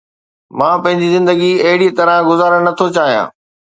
مان 0.57 0.75
پنهنجي 0.83 1.09
زندگي 1.15 1.51
اهڙي 1.63 1.89
طرح 1.97 2.17
گذارڻ 2.29 2.59
نٿو 2.67 2.85
چاهيان. 2.95 3.27